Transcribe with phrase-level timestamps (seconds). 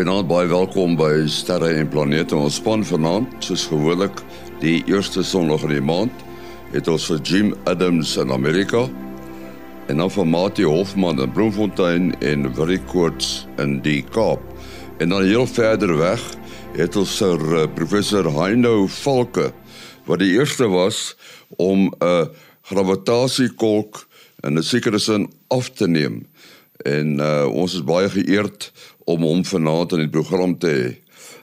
[0.00, 2.32] Goeienaand, baie welkom by Sterre en Planete.
[2.32, 4.22] Ons span vanaand, soos gewoonlik,
[4.62, 6.22] die eerste Sondag in die maand,
[6.72, 8.86] het ons vir Jim Adams in Amerika
[9.92, 14.40] en dan vir Mati Hofman in Bloemfontein en Willie Koorts in die Kaap.
[15.04, 16.24] En dan heel verder weg
[16.78, 19.50] het ons vir uh, professor Heindo Valke
[20.08, 21.10] wat die eerste was
[21.58, 22.24] om 'n uh,
[22.72, 24.06] gravitasiekolk
[24.48, 26.24] in 'n sekere sin af te neem.
[26.88, 28.72] En uh, ons is baie geëerd
[29.14, 30.90] om hom vanaand in die program te hê.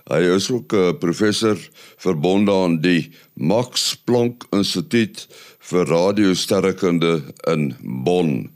[0.07, 1.57] Hy is ook 'n uh, professor
[1.99, 5.27] verbonde aan die Max Planck Instituut
[5.59, 7.21] vir radiosterrekunde
[7.53, 8.49] in Bonn.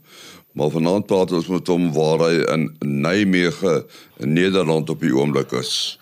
[0.52, 3.84] Maar vanaand praat ons met hom waar hy in Nijmegen
[4.16, 5.98] in Nederland op die oomblik is.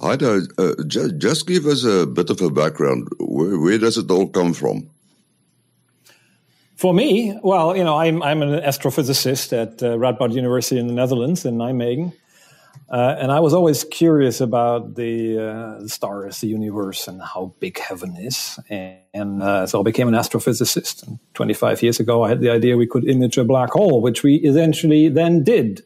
[0.00, 0.40] Hi, uh,
[0.86, 3.08] just, just give us a bit of a background.
[3.18, 4.88] Where, where does it all come from?
[6.80, 10.94] For me, well, you know, I'm, I'm an astrophysicist at uh, Radboud University in the
[10.94, 12.14] Netherlands, in Nijmegen.
[12.88, 17.52] Uh, and I was always curious about the, uh, the, stars, the universe, and how
[17.60, 18.58] big heaven is.
[18.70, 21.06] And, and uh, so I became an astrophysicist.
[21.06, 24.22] And 25 years ago, I had the idea we could image a black hole, which
[24.22, 25.82] we eventually then did.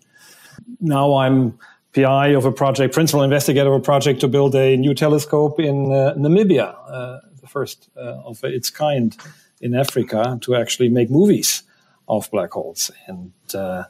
[0.78, 1.58] Now I'm
[1.92, 5.90] PI of a project, principal investigator of a project to build a new telescope in
[5.90, 9.16] uh, Namibia, uh, the first of its kind
[9.64, 11.64] in Africa to actually make movies
[12.06, 12.90] of black holes.
[13.06, 13.84] And uh,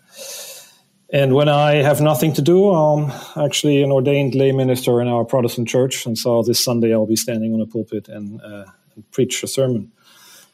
[1.13, 5.25] and when I have nothing to do, I'm actually an ordained lay minister in our
[5.25, 6.07] Protestant church.
[6.07, 8.65] And so this Sunday I'll be standing on a pulpit and, uh,
[8.95, 9.93] and preach a sermon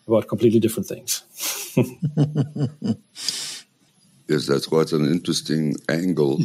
[0.06, 1.22] about completely different things.
[4.28, 6.40] yes, that's quite an interesting angle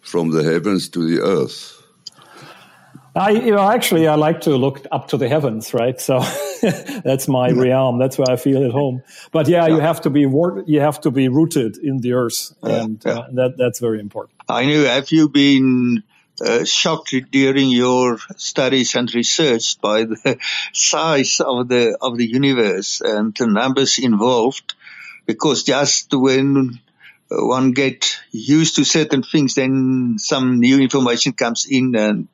[0.00, 1.81] from the heavens to the earth.
[3.14, 6.00] I, you know, actually, I like to look up to the heavens, right?
[6.00, 6.20] So
[7.04, 7.60] that's my yeah.
[7.60, 7.98] realm.
[7.98, 9.02] That's where I feel at home.
[9.32, 12.54] But yeah, yeah, you have to be you have to be rooted in the earth,
[12.62, 13.12] and yeah.
[13.12, 14.40] uh, that that's very important.
[14.48, 14.84] I know.
[14.84, 16.02] Have you been
[16.40, 20.38] uh, shocked during your studies and research by the
[20.72, 24.74] size of the of the universe and the numbers involved?
[25.26, 26.80] Because just when
[27.40, 32.28] one get used to certain things, then some new information comes in and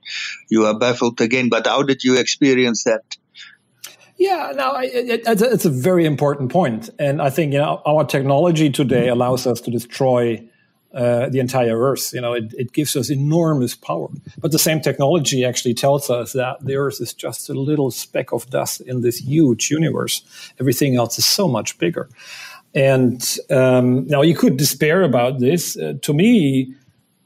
[0.48, 1.48] you are baffled again.
[1.48, 3.02] But how did you experience that?
[4.16, 7.80] Yeah, no, it, it's, a, it's a very important point, and I think you know
[7.86, 10.42] our technology today allows us to destroy
[10.92, 12.12] uh, the entire Earth.
[12.12, 14.08] You know, it, it, gives us enormous power.
[14.38, 18.32] But the same technology actually tells us that the Earth is just a little speck
[18.32, 20.22] of dust in this huge universe.
[20.58, 22.08] Everything else is so much bigger.
[22.74, 25.76] And um, now you could despair about this.
[25.76, 26.74] Uh, to me,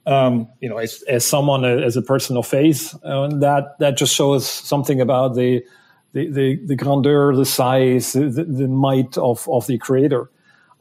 [0.07, 3.97] um, you know, as, as, someone, uh, as a person of faith, uh, that that
[3.97, 5.65] just shows something about the
[6.13, 10.31] the, the, the grandeur, the size, the, the, might of, of the creator.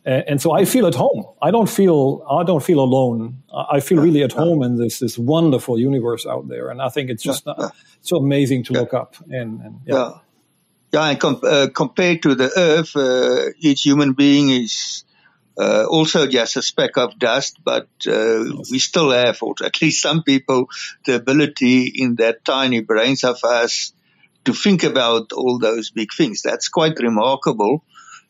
[0.04, 1.26] And, and, so I feel at home.
[1.42, 3.42] I don't feel I don't feel alone.
[3.54, 6.70] I feel really at home in this this wonderful universe out there.
[6.70, 7.70] And I think it's just uh,
[8.02, 9.16] so amazing to look up.
[9.30, 9.96] And, and yeah.
[9.96, 10.14] Yeah,
[11.00, 15.06] and com- uh, compared to the Earth, uh, each human being is
[15.58, 20.02] uh, also just a speck of dust, but uh, we still have, or at least
[20.02, 20.70] some people,
[21.06, 23.94] the ability in that tiny brains of us
[24.46, 26.42] to think about all those big things.
[26.42, 27.84] That's quite remarkable.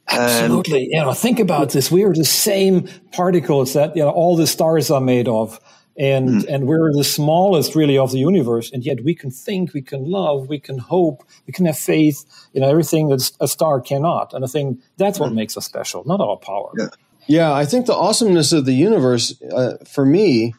[0.07, 0.83] Absolutely.
[0.83, 1.91] And, you know, think about this.
[1.91, 5.59] We are the same particles that you know all the stars are made of
[5.97, 6.46] and mm.
[6.47, 10.09] and we're the smallest really of the universe and yet we can think we can
[10.09, 14.34] love we can hope we can have faith you know everything that a star cannot
[14.34, 15.35] and i think that's what mm.
[15.35, 16.88] makes us special not our power yeah,
[17.28, 20.53] yeah i think the awesomeness of the universe uh, for me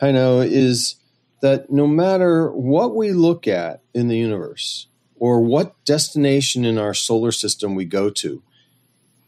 [0.00, 0.96] i know is
[1.40, 4.86] that no matter what we look at in the universe
[5.16, 8.40] or what destination in our solar system we go to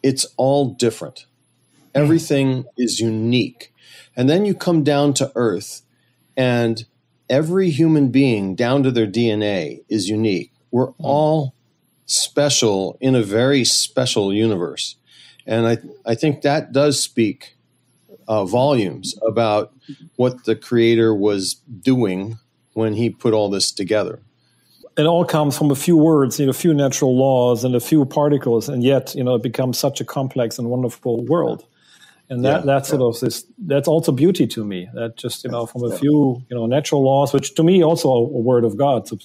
[0.04, 1.86] it's all different mm.
[1.94, 3.72] everything is unique
[4.18, 5.82] and then you come down to earth,
[6.36, 6.84] and
[7.30, 10.52] every human being, down to their DNA, is unique.
[10.72, 11.04] We're hmm.
[11.04, 11.54] all
[12.06, 14.96] special in a very special universe.
[15.46, 17.56] And I, I think that does speak
[18.26, 19.72] uh, volumes about
[20.16, 22.38] what the creator was doing
[22.72, 24.20] when he put all this together.
[24.96, 27.80] It all comes from a few words, you know, a few natural laws and a
[27.80, 31.64] few particles, and yet, you know, it becomes such a complex and wonderful world
[32.30, 32.98] and that yeah, that's yeah.
[32.98, 34.88] sort of this that's also beauty to me.
[34.94, 35.96] That just you know from a yeah.
[35.96, 39.08] few you know natural laws which to me also a word of god.
[39.08, 39.18] So,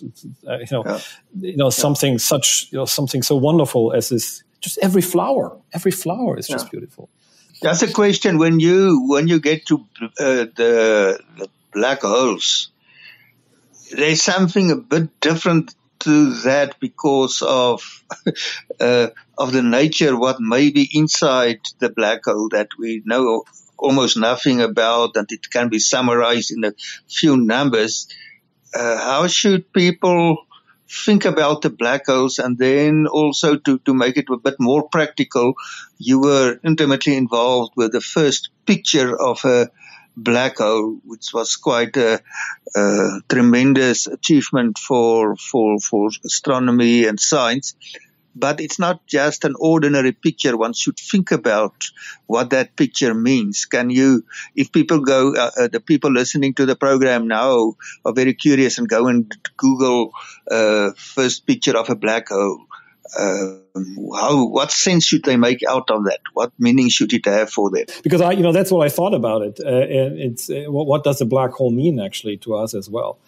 [0.48, 1.00] uh, you know
[1.40, 5.92] you know something such you know something so wonderful as this just every flower every
[5.92, 7.10] flower is just beautiful.
[7.62, 8.40] That's a question.
[8.40, 9.86] When you when you get to
[10.20, 12.70] uh, the, the black holes
[13.96, 18.04] there's something a bit different to that because of
[18.80, 19.08] uh,
[19.38, 23.44] of the nature what may be inside the black hole that we know
[23.78, 26.74] almost nothing about and it can be summarized in a
[27.10, 28.08] few numbers.
[28.74, 30.38] Uh, how should people
[30.90, 34.88] think about the black holes and then also to, to make it a bit more
[34.90, 35.54] practical,
[35.98, 39.70] you were intimately involved with the first picture of a
[40.16, 42.22] black hole, which was quite a,
[42.76, 47.76] a tremendous achievement for, for, for astronomy and science
[48.36, 50.58] but it's not just an ordinary picture.
[50.58, 51.76] One should think about
[52.26, 53.66] what that picture means.
[53.66, 54.26] Can you,
[54.56, 57.76] if people go, uh, uh, the people listening to the program now
[58.06, 60.14] are very curious and go and Google
[60.50, 62.66] uh, first picture of a black hole.
[63.18, 63.58] Uh,
[64.16, 66.22] how what sense should they make out of that?
[66.34, 67.86] What meaning should it have for them?
[68.02, 69.60] Because I, you know, that's what I thought about it.
[69.60, 73.20] Uh, and it's uh, what, does a black hole mean actually to us as well?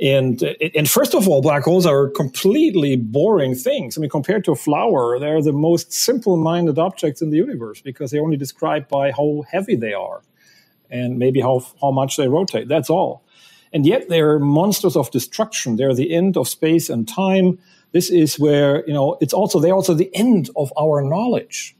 [0.00, 0.42] And,
[0.74, 3.98] and first of all, black holes are completely boring things.
[3.98, 7.82] I mean, compared to a flower, they're the most simple minded objects in the universe
[7.82, 10.22] because they're only described by how heavy they are
[10.90, 12.66] and maybe how, how much they rotate.
[12.66, 13.22] That's all.
[13.74, 15.76] And yet they're monsters of destruction.
[15.76, 17.58] They're the end of space and time.
[17.92, 21.76] This is where, you know, it's also, they're also the end of our knowledge.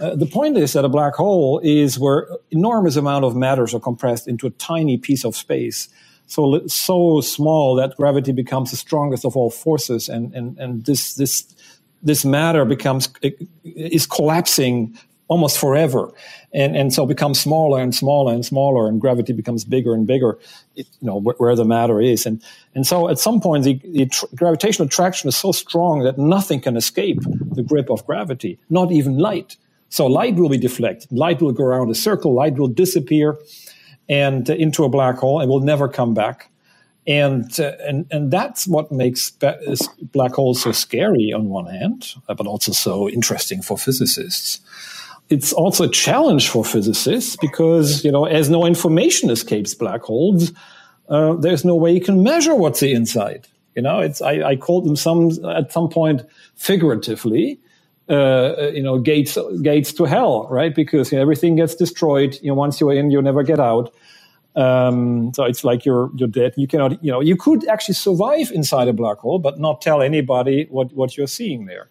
[0.00, 3.80] Uh, the point is that a black hole is where enormous amount of matters are
[3.80, 5.88] compressed into a tiny piece of space
[6.32, 11.14] so so small that gravity becomes the strongest of all forces, and and and this
[11.14, 11.44] this
[12.02, 13.08] this matter becomes
[13.64, 14.96] is collapsing
[15.32, 16.02] almost forever,
[16.52, 20.38] and and so becomes smaller and smaller and smaller, and gravity becomes bigger and bigger,
[20.74, 22.42] you know where, the matter is, and
[22.74, 26.76] and so at some point the, the gravitational attraction is so strong that nothing can
[26.76, 27.20] escape
[27.56, 29.56] the grip of gravity, not even light.
[29.88, 33.36] So light will be deflected, light will go around a circle, light will disappear,
[34.08, 36.48] and uh, into a black hole and will never come back.
[37.06, 39.32] And, uh, and, and that's what makes
[40.12, 44.60] black holes so scary on one hand, but also so interesting for physicists.
[45.28, 50.52] It's also a challenge for physicists because, you know, as no information escapes black holes,
[51.08, 53.48] uh, there's no way you can measure what's the inside.
[53.74, 56.22] You know, it's, I, I called them some, at some point
[56.54, 57.58] figuratively,
[58.08, 60.74] uh, you know gates gates to hell, right?
[60.74, 62.38] Because you know, everything gets destroyed.
[62.42, 63.94] You know, once you're in, you never get out.
[64.54, 66.54] Um, so it's like you're you're dead.
[66.56, 70.02] You cannot, you know, you could actually survive inside a black hole, but not tell
[70.02, 71.88] anybody what what you're seeing there.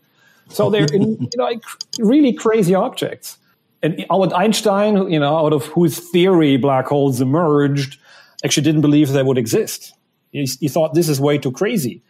[0.50, 1.64] So they're in, you know like
[2.00, 3.38] really crazy objects.
[3.84, 7.98] And Albert Einstein, you know, out of whose theory black holes emerged,
[8.44, 9.94] actually didn't believe they would exist.
[10.32, 12.04] He, he thought this is way too crazy.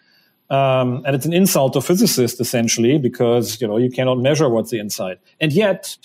[0.49, 4.69] Um, and it's an insult to physicists essentially because you know you cannot measure what's
[4.69, 5.17] the inside.
[5.39, 5.95] And yet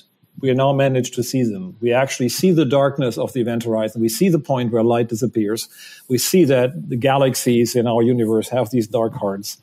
[0.41, 1.77] we now managed to see them.
[1.81, 4.01] We actually see the darkness of the event horizon.
[4.01, 5.69] We see the point where light disappears.
[6.09, 9.59] We see that the galaxies in our universe have these dark hearts,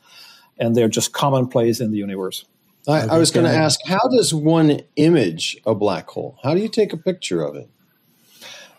[0.58, 2.46] and they're just commonplace in the universe.
[2.88, 6.38] I, I was going to ask, how does one image a black hole?
[6.44, 7.70] How do you take a picture of it?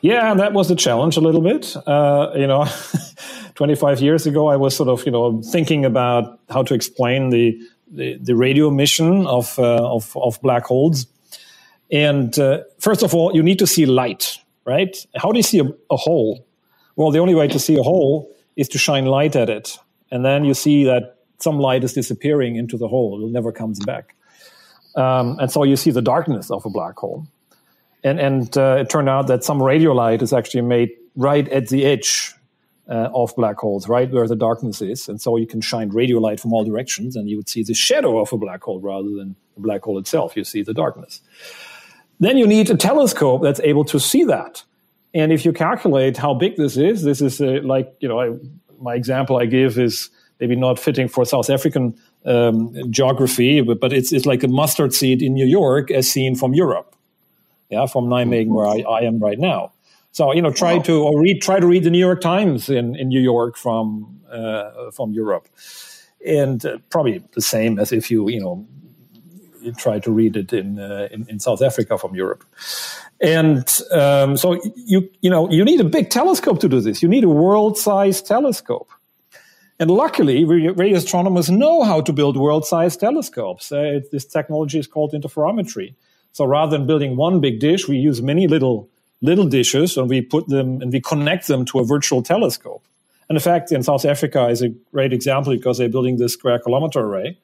[0.03, 1.75] Yeah, that was the challenge a little bit.
[1.87, 2.67] Uh, you know,
[3.55, 7.59] 25 years ago, I was sort of, you know, thinking about how to explain the,
[7.91, 11.06] the, the radio emission of, uh, of, of, black holes.
[11.91, 14.37] And uh, first of all, you need to see light,
[14.67, 14.95] right?
[15.17, 16.47] How do you see a, a hole?
[16.97, 19.79] Well, the only way to see a hole is to shine light at it.
[20.11, 23.24] And then you see that some light is disappearing into the hole.
[23.24, 24.17] It never comes back.
[24.96, 27.27] Um, and so you see the darkness of a black hole
[28.05, 31.69] and and uh, it turned out that some radio light is actually made right at
[31.69, 32.34] the edge
[32.89, 36.19] uh, of black holes, right where the darkness is, and so you can shine radio
[36.19, 39.08] light from all directions, and you would see the shadow of a black hole rather
[39.08, 40.36] than the black hole itself.
[40.36, 41.22] You see the darkness.
[42.20, 44.63] Then you need a telescope that's able to see that.
[45.15, 48.36] And if you calculate how big this is, this is uh, like you know I,
[48.79, 50.10] my example I give is
[50.41, 54.93] maybe not fitting for South African um, geography, but, but it's, it's like a mustard
[54.93, 56.94] seed in New York as seen from Europe
[57.74, 59.72] yeah, from Nijmegen where I, I am right now.
[60.12, 60.82] So you know, try wow.
[60.82, 64.20] to or read try to read the New York Times in, in New York from
[64.31, 65.48] uh, from Europe,
[66.24, 68.67] and uh, probably the same as if you you know
[69.60, 72.44] you try to read it in uh, in, in, South Africa from Europe.
[73.20, 77.03] And um, so you you know you need a big telescope to do this.
[77.03, 78.91] You need a world size telescope.
[79.84, 83.70] And luckily, radio astronomers know how to build world-sized telescopes.
[83.70, 85.94] Uh, this technology is called interferometry.
[86.32, 88.88] So rather than building one big dish, we use many little
[89.20, 92.82] little dishes and we put them and we connect them to a virtual telescope.
[93.29, 96.58] And in fact, in South Africa is a great example because they're building this square
[96.58, 97.36] kilometer array.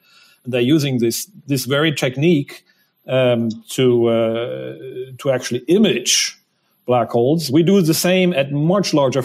[0.44, 2.64] And they're using this this very technique
[3.06, 4.74] um, to uh,
[5.18, 6.38] to actually image
[6.86, 7.50] black holes.
[7.50, 9.24] We do the same at much larger,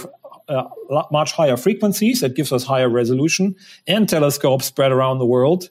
[1.12, 2.22] much higher frequencies.
[2.22, 3.56] That gives us higher resolution
[3.88, 5.70] and telescopes spread around the world.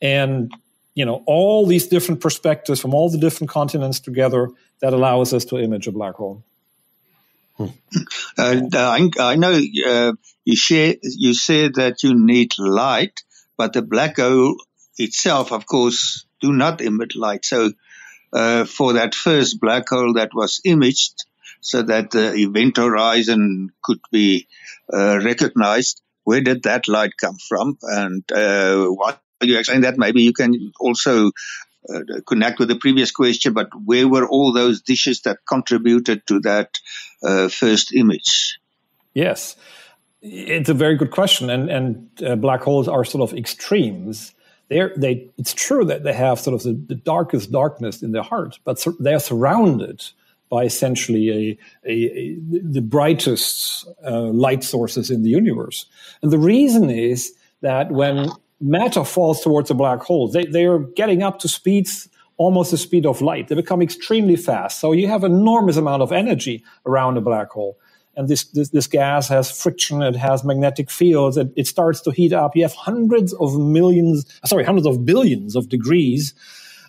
[0.00, 0.52] And
[0.94, 4.50] you know all these different perspectives from all the different continents together
[4.80, 6.44] that allows us to image a black hole.
[7.56, 7.66] Hmm.
[8.38, 10.12] Uh, I, I, know uh,
[10.44, 10.96] you share.
[11.02, 13.22] You said that you need light,
[13.56, 14.56] but the black hole
[14.96, 17.44] itself, of course, do not emit light.
[17.44, 17.72] So,
[18.32, 21.24] uh, for that first black hole that was imaged,
[21.62, 24.48] so that the event horizon could be
[24.92, 29.96] uh, recognized, where did that light come from, and uh, what you explain that?
[29.96, 31.30] Maybe you can also
[31.88, 36.40] uh, connect with the previous question, but where were all those dishes that contributed to
[36.40, 36.70] that
[37.22, 38.58] uh, first image?
[39.14, 39.56] Yes,
[40.20, 44.34] it's a very good question, and and uh, black holes are sort of extremes.
[44.68, 48.22] They're, they it's true that they have sort of the, the darkest darkness in their
[48.22, 50.02] heart, but sur- they are surrounded
[50.52, 52.36] by essentially a, a, a
[52.76, 55.86] the brightest uh, light sources in the universe,
[56.20, 57.32] and the reason is
[57.62, 58.28] that when
[58.60, 62.78] matter falls towards a black hole, they, they are getting up to speeds almost the
[62.78, 63.48] speed of light.
[63.48, 64.80] They become extremely fast.
[64.80, 67.76] So you have enormous amount of energy around a black hole.
[68.16, 72.10] And this, this, this gas has friction, it has magnetic fields, it, it starts to
[72.10, 72.54] heat up.
[72.54, 76.34] You have hundreds of millions, sorry, hundreds of billions of degrees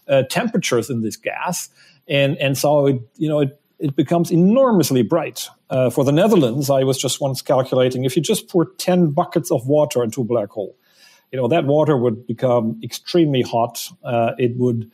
[0.07, 1.69] uh, temperatures in this gas.
[2.07, 5.47] And, and so it, you know, it, it becomes enormously bright.
[5.69, 9.51] Uh, for the Netherlands, I was just once calculating if you just pour 10 buckets
[9.51, 10.75] of water into a black hole,
[11.33, 13.89] you know that water would become extremely hot.
[14.03, 14.89] Uh, it would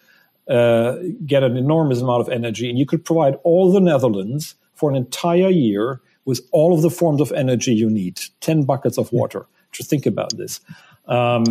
[0.48, 4.90] uh, get an enormous amount of energy, and you could provide all the Netherlands for
[4.90, 8.22] an entire year with all of the forms of energy you need.
[8.40, 9.46] Ten buckets of water.
[9.74, 10.62] Just think about this.
[11.10, 11.44] Um,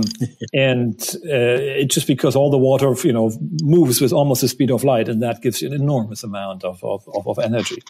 [0.55, 4.71] and uh, it's just because all the water, you know, moves with almost the speed
[4.71, 7.83] of light, and that gives you an enormous amount of of, of energy.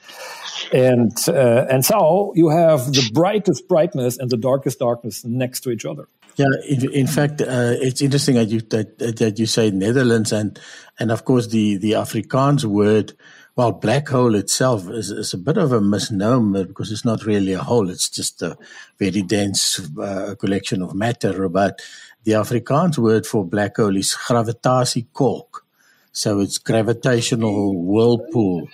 [0.72, 5.70] And uh, and so you have the brightest brightness and the darkest darkness next to
[5.70, 6.08] each other.
[6.36, 10.58] Yeah, in, in fact, uh, it's interesting that you that, that you say Netherlands and
[10.98, 13.12] and of course the the Afrikaans word.
[13.58, 17.54] Well, black hole itself is, is a bit of a misnomer because it's not really
[17.54, 18.56] a hole; it's just a
[19.00, 21.48] very dense uh, collection of matter.
[21.48, 21.82] But
[22.22, 25.62] the Afrikaans word for black hole is gravitasiekolk,
[26.12, 28.68] so it's gravitational whirlpool.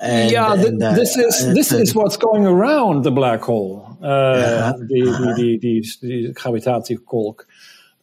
[0.00, 3.98] And, yeah, and, uh, this is this is what's going around the black hole.
[4.02, 4.72] Uh, uh-huh.
[4.88, 5.34] the, uh-huh.
[5.36, 7.40] the, the, the, the gravitatiekolk.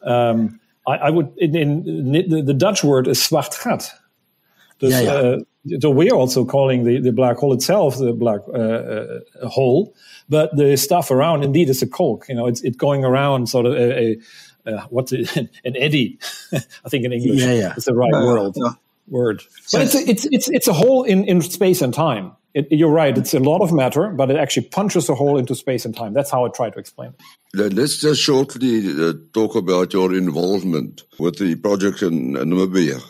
[0.03, 3.55] Um, I, I, would in, in the, the, Dutch word is zwart
[4.81, 4.89] gat.
[4.89, 5.38] Dus, yeah, yeah.
[5.38, 5.39] Uh,
[5.79, 9.93] so we're also calling the, the black hole itself the black uh, uh, hole,
[10.27, 12.27] but the stuff around indeed is a kolk.
[12.29, 14.17] You know, it's it going around sort of a, a
[14.65, 15.29] uh, what's it,
[15.63, 16.19] an eddy.
[16.53, 17.73] I think in English, yeah, yeah.
[17.75, 18.53] it's the right word
[19.07, 19.43] word.
[19.71, 22.31] But it's a, it's it's it's a hole in in space and time.
[22.53, 23.17] It, you're right.
[23.17, 26.13] It's a lot of matter, but it actually punches a hole into space and time.
[26.13, 27.13] That's how I try to explain
[27.53, 27.73] it.
[27.73, 33.01] Let's just shortly uh, talk about your involvement with the project in, in Namibia.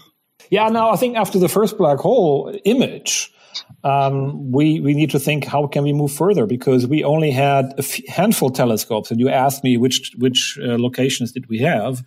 [0.51, 3.33] Yeah, now I think after the first black hole image,
[3.85, 7.73] um, we we need to think how can we move further because we only had
[7.79, 12.03] a handful telescopes, and you asked me which which uh, locations did we have.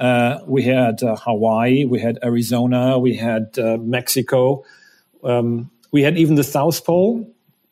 [0.00, 4.64] Uh, we had uh, Hawaii, we had Arizona, we had uh, Mexico,
[5.22, 7.24] um, we had even the South Pole,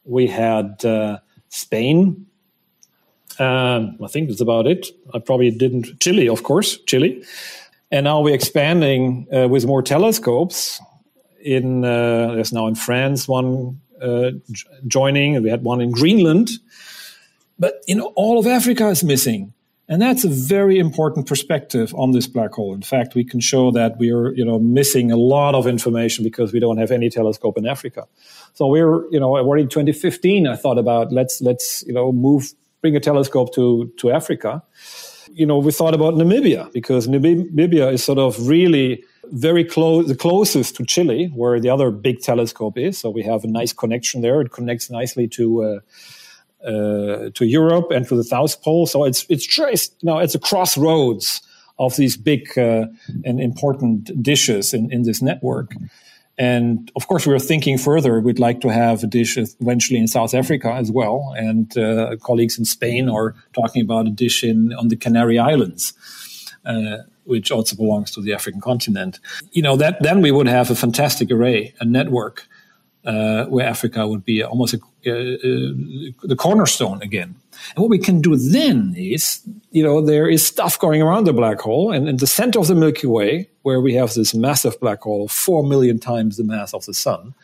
[0.04, 1.18] we had uh,
[1.48, 2.26] Spain.
[3.40, 4.86] Um, I think that's about it.
[5.12, 5.98] I probably didn't.
[5.98, 7.24] Chile, of course, Chile.
[7.94, 10.80] And now we're expanding uh, with more telescopes.
[11.40, 13.80] In there's now in France one
[14.86, 16.50] joining, and we had one in Greenland.
[17.58, 19.54] But you know, all of Africa is missing
[19.86, 22.72] and that's a very important perspective on this black hole.
[22.74, 26.24] In fact, we can show that we are, you know, missing a lot of information
[26.24, 28.06] because we don't have any telescope in Africa.
[28.54, 32.54] So we're, you know, already in 2015, I thought about let's let's, you know, move,
[32.80, 34.62] bring a telescope to to Africa.
[35.32, 40.14] You know, we thought about Namibia because Namibia is sort of really very close, the
[40.14, 42.98] closest to Chile, where the other big telescope is.
[42.98, 44.40] So we have a nice connection there.
[44.40, 45.62] It connects nicely to.
[45.62, 45.80] Uh,
[46.66, 48.86] uh, to Europe and to the South Pole.
[48.86, 51.42] So it's it's just you know it's a crossroads
[51.78, 52.86] of these big uh,
[53.24, 55.74] and important dishes in, in this network.
[56.36, 58.20] And of course, we're thinking further.
[58.20, 61.32] We'd like to have a dish eventually in South Africa as well.
[61.36, 65.92] And uh, colleagues in Spain are talking about a dish in on the Canary Islands.
[66.64, 69.18] Uh, which also belongs to the African continent.
[69.52, 72.46] You know that then we would have a fantastic array, a network
[73.04, 77.34] uh, where Africa would be almost a, uh, uh, the cornerstone again.
[77.74, 81.32] And what we can do then is, you know, there is stuff going around the
[81.32, 84.78] black hole, and in the center of the Milky Way, where we have this massive
[84.78, 87.34] black hole, four million times the mass of the sun,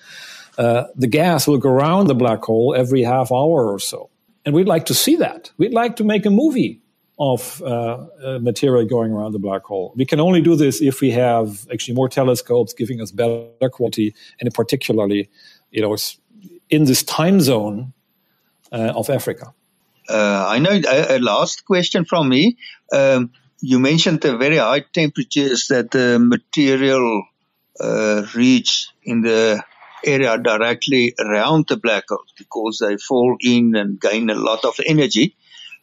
[0.58, 4.10] uh, the gas will go around the black hole every half hour or so.
[4.44, 5.50] And we'd like to see that.
[5.56, 6.80] We'd like to make a movie
[7.18, 9.92] of uh, uh, material going around the black hole.
[9.96, 14.14] We can only do this if we have actually more telescopes giving us better quality,
[14.40, 15.30] and particularly,
[15.70, 15.96] you know,
[16.68, 17.92] in this time zone
[18.72, 19.54] uh, of Africa.
[20.08, 22.56] Uh, I know a, a, last question from me.
[22.92, 27.24] Um, you mentioned the very high temperatures that the material
[27.78, 29.62] uh, reach in the
[30.04, 34.78] area directly around the black hole because they fall in and gain a lot of
[34.86, 35.36] energy.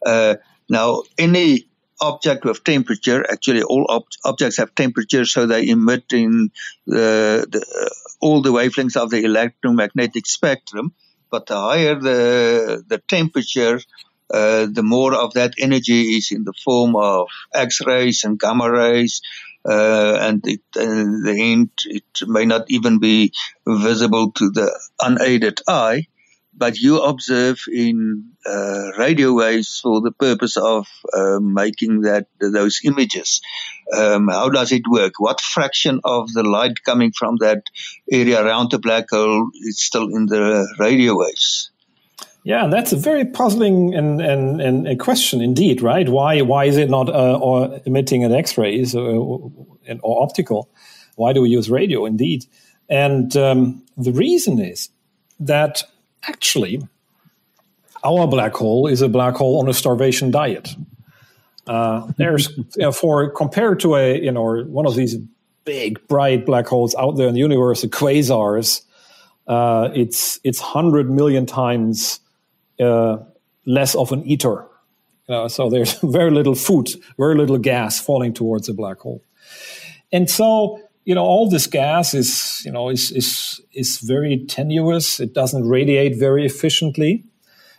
[0.06, 0.36] Uh,
[0.70, 1.68] now, any
[2.02, 6.52] object with temperature, actually all ob- objects have temperature, so they emit in
[6.86, 7.92] the, the,
[8.22, 10.94] all the wavelengths of the electromagnetic spectrum.
[11.30, 13.82] But the higher the, the temperature,
[14.34, 19.22] uh, the more of that energy is in the form of X-rays and gamma rays,
[19.68, 23.32] uh, and it, uh, the it may not even be
[23.68, 26.08] visible to the unaided eye
[26.58, 32.82] but you observe in uh, radio waves for the purpose of uh, making that those
[32.84, 33.42] images.
[33.96, 35.14] Um, how does it work?
[35.20, 37.64] What fraction of the light coming from that
[38.12, 41.72] area around the black hole is still in the radio waves?
[42.48, 46.08] Yeah, that's a very puzzling and, and, and a question indeed, right?
[46.08, 49.52] Why why is it not uh, or emitting at X-rays or,
[50.02, 50.70] or, optical?
[51.16, 52.06] Why do we use radio?
[52.06, 52.46] Indeed,
[52.88, 54.88] and um, the reason is
[55.42, 55.84] that
[56.24, 56.82] actually,
[58.06, 60.74] our black hole is a black hole on a starvation diet.
[61.68, 62.58] Uh, there's
[62.94, 65.18] for compared to a you know one of these
[65.66, 68.84] big bright black holes out there in the universe, the quasars.
[69.48, 72.22] Uh, it's it's hundred million times
[72.80, 73.18] uh,
[73.66, 74.66] less of an eater.
[75.48, 79.22] so there's very little food, very little gas falling towards a black hole,
[80.12, 85.22] and so you know, all this gas is, you know, is, is, is very tenuous.
[85.22, 87.24] It doesn't radiate very efficiently,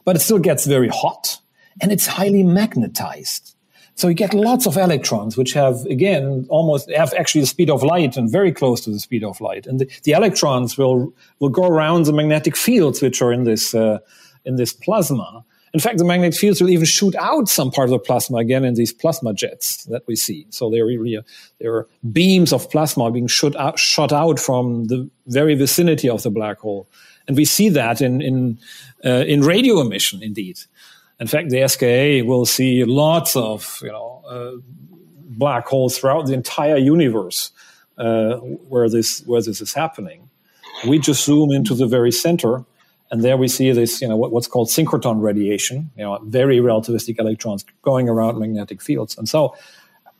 [0.06, 1.38] but it still gets very hot
[1.82, 3.54] and it's highly magnetized.
[3.96, 7.82] So you get lots of electrons, which have, again, almost have actually the speed of
[7.82, 9.66] light and very close to the speed of light.
[9.66, 13.74] And the, the electrons will, will go around the magnetic fields, which are in this,
[13.74, 13.98] uh,
[14.48, 15.44] in this plasma.
[15.74, 18.64] In fact, the magnetic fields will even shoot out some part of the plasma again
[18.64, 20.46] in these plasma jets that we see.
[20.48, 21.18] So they're really
[21.60, 26.22] there are beams of plasma being shot out, shot out from the very vicinity of
[26.22, 26.88] the black hole,
[27.28, 28.58] and we see that in in
[29.04, 30.58] uh, in radio emission indeed.
[31.20, 34.52] In fact, the SKA will see lots of you know uh,
[35.28, 37.52] black holes throughout the entire universe
[37.98, 38.36] uh,
[38.70, 40.30] where this where this is happening.
[40.86, 42.64] We just zoom into the very center
[43.10, 47.18] and there we see this, you know, what's called synchrotron radiation, you know, very relativistic
[47.18, 49.16] electrons going around magnetic fields.
[49.16, 49.56] And so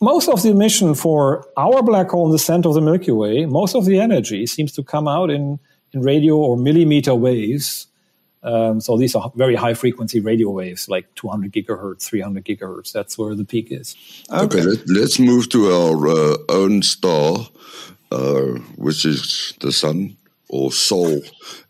[0.00, 3.46] most of the emission for our black hole in the center of the Milky Way,
[3.46, 5.58] most of the energy seems to come out in,
[5.92, 7.88] in radio or millimeter waves.
[8.42, 12.92] Um, so these are very high frequency radio waves, like 200 gigahertz, 300 gigahertz.
[12.92, 13.96] That's where the peak is.
[14.30, 17.48] Okay, okay let, us move to our uh, own star,
[18.12, 18.42] uh,
[18.76, 20.16] which is the sun
[20.48, 21.20] or SOL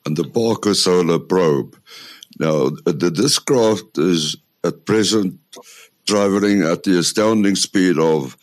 [0.06, 1.76] and the Parker Solar Probe.
[2.38, 5.38] Now, the, this craft is at present
[6.06, 8.38] traveling at the astounding speed of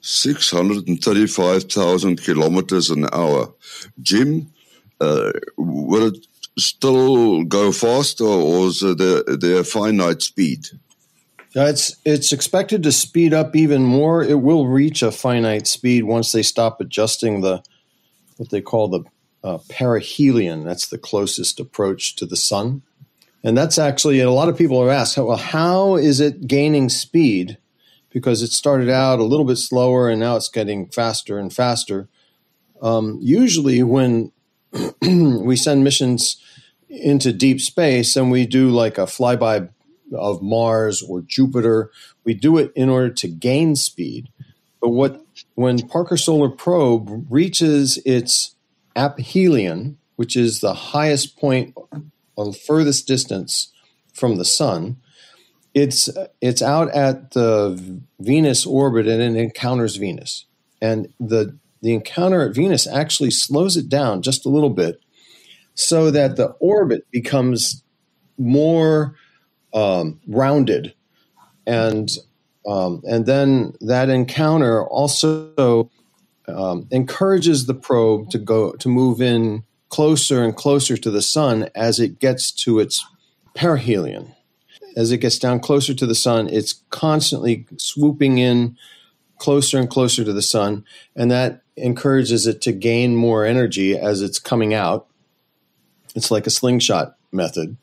[0.00, 3.52] 635,000 kilometers an hour.
[4.00, 4.52] Jim,
[5.00, 6.26] uh, will it
[6.58, 10.66] still go faster or is there, there a finite speed?
[11.54, 14.24] Uh, it's it's expected to speed up even more.
[14.24, 17.62] It will reach a finite speed once they stop adjusting the
[18.38, 19.04] what they call the
[19.44, 20.64] uh, perihelion.
[20.64, 22.82] That's the closest approach to the sun.
[23.44, 27.58] And that's actually, a lot of people are asked, well, how is it gaining speed?
[28.10, 32.08] Because it started out a little bit slower and now it's getting faster and faster.
[32.80, 34.32] Um, usually, when
[35.02, 36.36] we send missions
[36.88, 39.70] into deep space and we do like a flyby
[40.14, 41.90] of Mars or Jupiter,
[42.24, 44.28] we do it in order to gain speed.
[44.80, 45.24] But what
[45.54, 48.56] when Parker Solar Probe reaches its
[48.96, 51.74] aphelion, which is the highest point
[52.36, 53.72] or furthest distance
[54.12, 54.96] from the sun,
[55.74, 56.08] it's
[56.40, 60.44] it's out at the Venus orbit and it encounters Venus.
[60.80, 65.00] And the the encounter at Venus actually slows it down just a little bit
[65.74, 67.82] so that the orbit becomes
[68.38, 69.16] more
[69.74, 70.94] um, rounded
[71.66, 72.10] and
[72.66, 75.90] um, and then that encounter also
[76.48, 81.68] um, encourages the probe to go to move in closer and closer to the sun
[81.74, 83.04] as it gets to its
[83.54, 84.34] perihelion.
[84.96, 88.76] As it gets down closer to the sun, it's constantly swooping in
[89.38, 90.84] closer and closer to the sun,
[91.16, 95.08] and that encourages it to gain more energy as it's coming out.
[96.14, 97.76] It's like a slingshot method.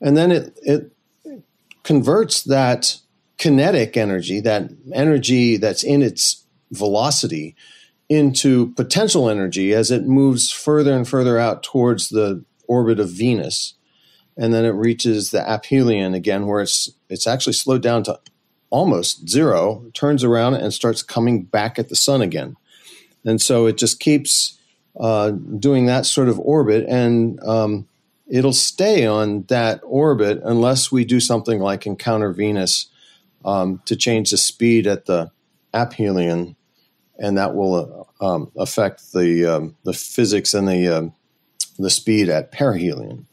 [0.00, 0.92] And then it, it
[1.82, 2.98] converts that
[3.38, 7.56] kinetic energy, that energy that's in its velocity,
[8.08, 13.74] into potential energy as it moves further and further out towards the orbit of Venus.
[14.36, 18.20] And then it reaches the aphelion again, where it's it's actually slowed down to
[18.70, 22.56] almost zero, turns around and starts coming back at the sun again.
[23.24, 24.58] And so it just keeps
[24.98, 27.88] uh, doing that sort of orbit, and um,
[28.28, 32.86] it'll stay on that orbit unless we do something like encounter Venus
[33.44, 35.30] um, to change the speed at the
[35.72, 36.56] aphelion,
[37.18, 41.12] and that will uh, um, affect the um, the physics and the um,
[41.78, 43.26] the speed at perihelion.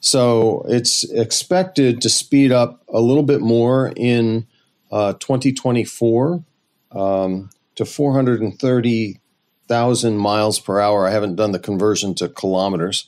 [0.00, 4.48] So it's expected to speed up a little bit more in
[4.90, 6.42] uh, 2024
[6.90, 11.06] um, to 430,000 miles per hour.
[11.06, 13.06] I haven't done the conversion to kilometers,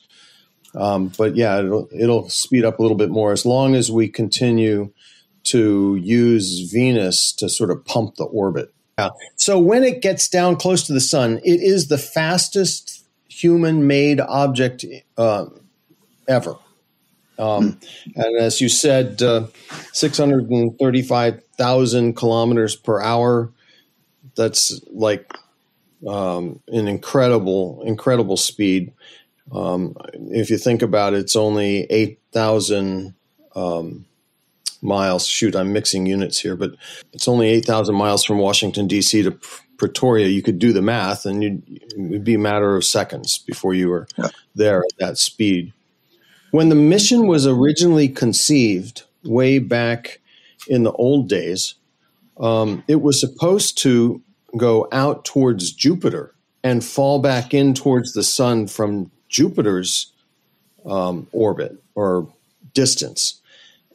[0.75, 4.09] um, but yeah, it'll, it'll speed up a little bit more as long as we
[4.09, 4.93] continue
[5.45, 8.74] to use Venus to sort of pump the orbit.
[8.99, 9.11] Yeah.
[9.37, 14.85] So when it gets down close to the sun, it is the fastest human-made object
[15.17, 15.47] uh,
[16.29, 16.57] ever.
[17.39, 17.81] Um,
[18.15, 19.47] and as you said, uh,
[19.93, 23.51] 635,000 kilometers per hour.
[24.37, 25.33] That's like
[26.07, 28.93] um, an incredible, incredible speed.
[29.53, 29.97] Um,
[30.31, 33.15] if you think about it, it's only 8,000
[33.55, 34.05] um,
[34.85, 35.27] miles.
[35.27, 36.75] Shoot, I'm mixing units here, but
[37.13, 39.23] it's only 8,000 miles from Washington, D.C.
[39.23, 39.33] to
[39.79, 40.29] Pretoria.
[40.29, 43.89] You could do the math, and it would be a matter of seconds before you
[43.89, 44.29] were yeah.
[44.55, 45.73] there at that speed.
[46.51, 50.21] When the mission was originally conceived, way back
[50.69, 51.75] in the old days,
[52.39, 54.23] um, it was supposed to
[54.57, 60.13] go out towards Jupiter and fall back in towards the sun from Jupiter's
[60.87, 62.29] um, orbit or
[62.73, 63.41] distance.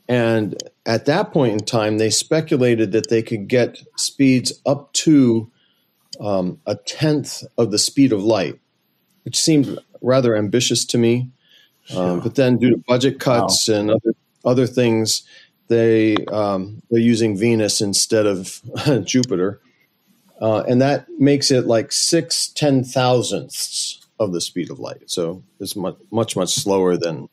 [0.09, 5.51] And at that point in time, they speculated that they could get speeds up to
[6.19, 8.59] um, a tenth of the speed of light,
[9.23, 11.29] which seemed rather ambitious to me.
[11.95, 13.75] Um, but then, due to budget cuts wow.
[13.75, 15.23] and other other things,
[15.67, 18.61] they um, they're using Venus instead of
[19.05, 19.59] Jupiter,
[20.41, 25.09] uh, and that makes it like six ten thousandths of the speed of light.
[25.09, 27.29] So it's much much much slower than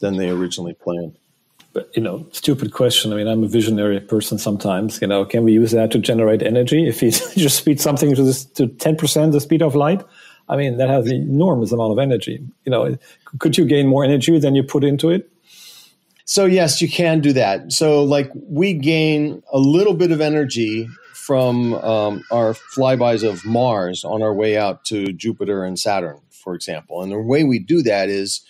[0.00, 1.16] than they originally planned.
[1.72, 3.12] But you know, stupid question.
[3.12, 4.38] I mean, I'm a visionary person.
[4.38, 6.88] Sometimes, you know, can we use that to generate energy?
[6.88, 10.02] If you just speed something to this, to ten percent the speed of light,
[10.48, 12.42] I mean, that has an enormous amount of energy.
[12.64, 12.96] You know,
[13.38, 15.30] could you gain more energy than you put into it?
[16.24, 17.72] So yes, you can do that.
[17.72, 24.04] So like we gain a little bit of energy from um, our flybys of Mars
[24.04, 27.02] on our way out to Jupiter and Saturn, for example.
[27.02, 28.42] And the way we do that is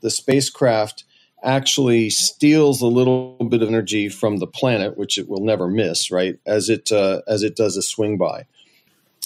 [0.00, 1.04] the spacecraft
[1.46, 6.10] actually steals a little bit of energy from the planet, which it will never miss,
[6.10, 6.38] right?
[6.44, 8.46] As it uh, as it does a swing by.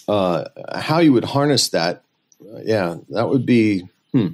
[0.06, 2.02] Uh, how you would harness that
[2.64, 4.28] yeah, that would be hmm,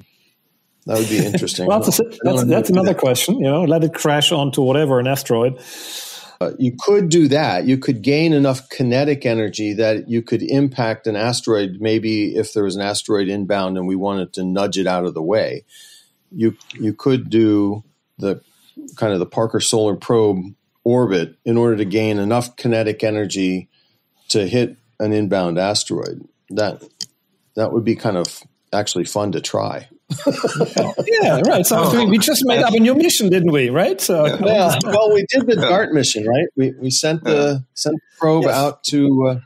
[0.86, 1.66] that would be interesting.
[1.68, 2.98] well, that's, a, that's, that's another that.
[2.98, 3.36] question.
[3.36, 5.60] You know, let it crash onto whatever an asteroid.
[6.38, 7.64] Uh, you could do that.
[7.64, 11.78] You could gain enough kinetic energy that you could impact an asteroid.
[11.80, 15.14] Maybe if there was an asteroid inbound and we wanted to nudge it out of
[15.14, 15.64] the way,
[16.30, 17.84] you you could do
[18.18, 18.40] the
[18.96, 23.68] kind of the Parker Solar Probe orbit in order to gain enough kinetic energy
[24.28, 26.26] to hit an inbound asteroid.
[26.50, 26.82] That
[27.56, 29.88] that would be kind of actually fun to try.
[30.26, 31.66] yeah, right.
[31.66, 32.08] So oh.
[32.08, 33.70] we just made up a new mission, didn't we?
[33.70, 34.00] Right.
[34.00, 34.78] So yeah.
[34.84, 36.46] Well, we did the DART mission, right?
[36.56, 38.54] We we sent the sent the probe yes.
[38.54, 39.26] out to.
[39.26, 39.40] Uh,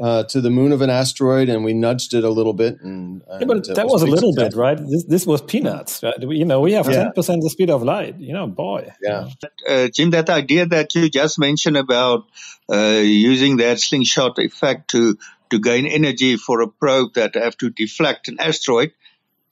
[0.00, 2.80] uh, to the moon of an asteroid, and we nudged it a little bit.
[2.80, 4.78] And, and yeah, but that was, was a little bit, right?
[4.78, 6.02] This, this was peanuts.
[6.02, 6.14] Right?
[6.20, 8.18] You know, we have 10% the speed of light.
[8.18, 8.92] You know, boy.
[9.02, 9.28] Yeah,
[9.68, 12.24] uh, Jim, that idea that you just mentioned about
[12.72, 15.18] uh, using that slingshot effect to
[15.50, 18.92] to gain energy for a probe that have to deflect an asteroid.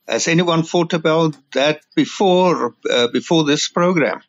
[0.08, 4.22] Has anyone thought about that before uh, before this program?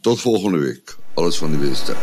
[0.00, 0.96] Tot volgende week.
[1.14, 1.94] Alles van die beste.